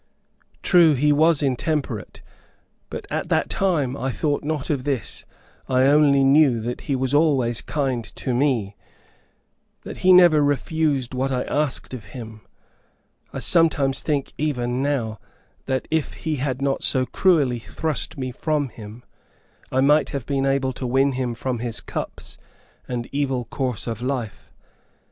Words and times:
True 0.63 0.95
he 0.95 1.11
was 1.13 1.43
intemperate, 1.43 2.23
but 2.89 3.05
at 3.11 3.29
that 3.29 3.49
time 3.51 3.95
I 3.95 4.09
thought 4.09 4.43
not 4.43 4.71
of 4.71 4.83
this; 4.83 5.27
I 5.69 5.83
only 5.83 6.23
knew 6.23 6.59
that 6.59 6.81
he 6.89 6.95
was 6.95 7.13
always 7.13 7.61
kind 7.61 8.03
to 8.15 8.33
me, 8.33 8.75
that 9.83 9.97
he 9.97 10.11
never 10.11 10.41
refused 10.41 11.13
what 11.13 11.31
I 11.31 11.43
asked 11.43 11.93
of 11.93 12.05
him. 12.17 12.41
I 13.31 13.37
sometimes 13.37 14.01
think, 14.01 14.33
even 14.39 14.81
now, 14.81 15.19
that 15.67 15.87
if 15.91 16.13
he 16.13 16.37
had 16.37 16.63
not 16.63 16.81
so 16.81 17.05
cruelly 17.05 17.59
thrust 17.59 18.17
me 18.17 18.31
from 18.31 18.69
him, 18.69 19.03
I 19.71 19.81
might 19.81 20.09
have 20.09 20.25
been 20.25 20.47
able 20.47 20.73
to 20.73 20.87
win 20.87 21.11
him 21.11 21.35
from 21.35 21.59
his 21.59 21.79
cups 21.79 22.39
and 22.87 23.07
evil 23.11 23.45
course 23.45 23.85
of 23.85 24.01
life. 24.01 24.51